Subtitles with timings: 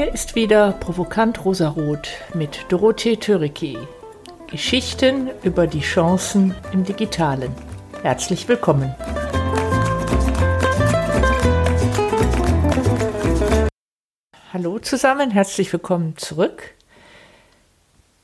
[0.00, 3.76] ist wieder Provokant Rosarot mit Dorothee Töricki.
[4.50, 7.54] Geschichten über die Chancen im Digitalen.
[8.02, 8.94] Herzlich willkommen.
[14.52, 16.72] Hallo zusammen, herzlich willkommen zurück.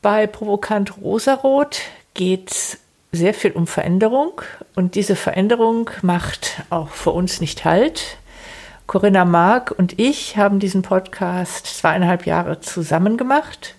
[0.00, 1.80] Bei Provokant Rosarot
[2.14, 2.78] geht es
[3.12, 4.40] sehr viel um Veränderung
[4.74, 8.16] und diese Veränderung macht auch für uns nicht Halt.
[8.88, 13.74] Corinna Mark und ich haben diesen Podcast zweieinhalb Jahre zusammen gemacht.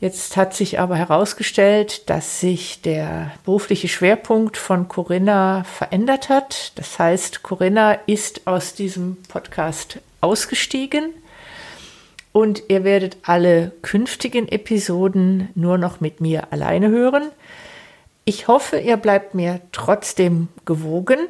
[0.00, 6.72] Jetzt hat sich aber herausgestellt, dass sich der berufliche Schwerpunkt von Corinna verändert hat.
[6.74, 11.10] Das heißt, Corinna ist aus diesem Podcast ausgestiegen
[12.32, 17.30] und ihr werdet alle künftigen Episoden nur noch mit mir alleine hören.
[18.24, 21.20] Ich hoffe, ihr bleibt mir trotzdem gewogen.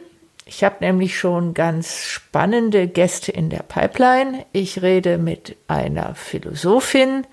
[0.47, 4.45] Ich habe nämlich schon ganz spannende Gäste in der Pipeline.
[4.53, 7.27] Ich rede mit einer Philosophin,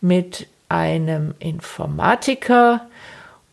[0.00, 2.86] mit einem Informatiker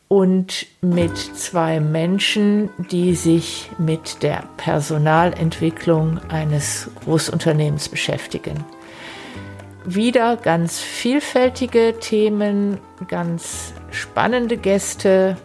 [0.08, 8.64] und mit zwei Menschen, die sich mit der Personalentwicklung eines Großunternehmens beschäftigen.
[9.86, 15.38] Wieder ganz vielfältige Themen, ganz spannende Gäste,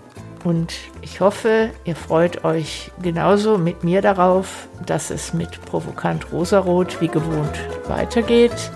[0.44, 7.00] und ich hoffe, ihr freut euch genauso mit mir darauf, dass es mit Provokant Rosarot
[7.00, 8.70] wie gewohnt weitergeht.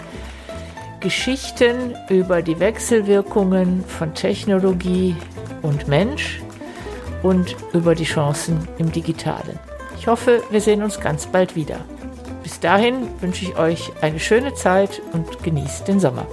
[1.00, 5.14] Geschichten über die Wechselwirkungen von Technologie
[5.60, 6.40] und Mensch
[7.22, 9.58] und über die Chancen im Digitalen.
[9.98, 11.80] Ich hoffe, wir sehen uns ganz bald wieder.
[12.42, 16.26] Bis dahin wünsche ich euch eine schöne Zeit und genießt den Sommer.